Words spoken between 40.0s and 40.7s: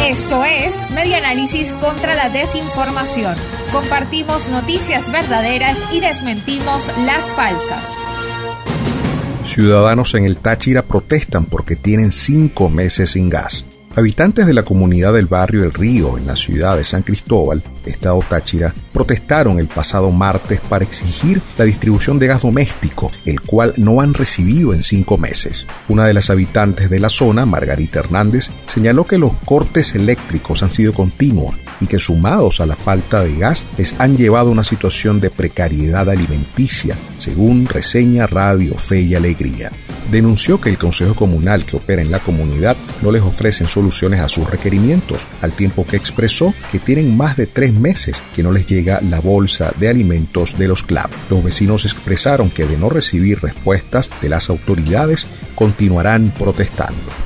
denunció que